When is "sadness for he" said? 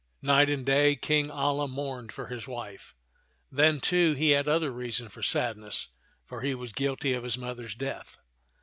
5.21-6.55